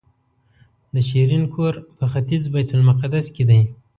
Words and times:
د 0.93 0.95
شیرین 1.07 1.43
کور 1.53 1.73
په 1.97 2.05
ختیځ 2.11 2.43
بیت 2.53 2.69
المقدس 2.75 3.25
کې 3.35 3.43
دی. 3.49 3.61